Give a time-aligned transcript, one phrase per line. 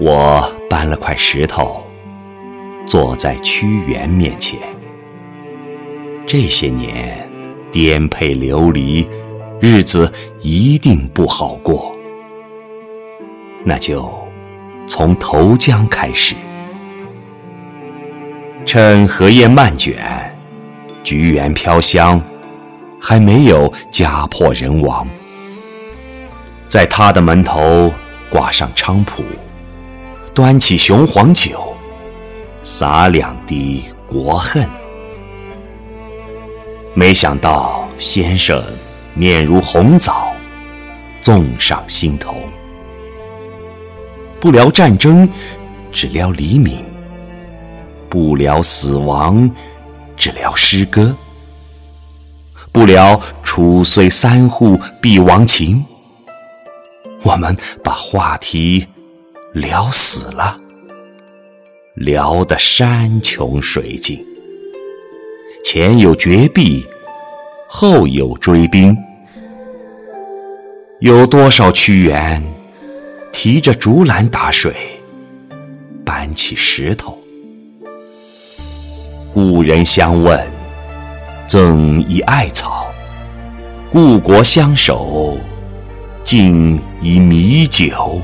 [0.00, 1.84] 我搬了块石头，
[2.86, 4.56] 坐在屈原面前。
[6.24, 7.28] 这些年
[7.72, 9.08] 颠沛流离，
[9.60, 11.92] 日子一定不好过。
[13.64, 14.08] 那就
[14.86, 16.36] 从投江开始，
[18.64, 19.98] 趁荷叶漫卷，
[21.02, 22.22] 菊园飘香，
[23.00, 25.04] 还没有家破人亡，
[26.68, 27.92] 在他的门头
[28.30, 29.24] 挂上菖蒲。
[30.34, 31.74] 端起雄黄酒，
[32.62, 34.68] 洒两滴国恨。
[36.94, 38.62] 没想到先生
[39.14, 40.28] 面如红枣，
[41.20, 42.34] 纵上心头。
[44.40, 45.28] 不聊战争，
[45.90, 46.84] 只聊黎明；
[48.08, 49.50] 不聊死亡，
[50.16, 51.12] 只聊诗歌；
[52.70, 55.84] 不聊楚虽三户必亡情。
[57.22, 58.86] 我们把话题。
[59.54, 60.58] 聊死了，
[61.94, 64.22] 聊得山穷水尽，
[65.64, 66.86] 前有绝壁，
[67.66, 68.94] 后有追兵，
[71.00, 72.44] 有多少屈原
[73.32, 74.74] 提着竹篮打水，
[76.04, 77.18] 搬起石头？
[79.32, 80.38] 故人相问，
[81.46, 82.84] 赠以艾草；
[83.90, 85.38] 故国相守，
[86.22, 88.20] 敬以米酒。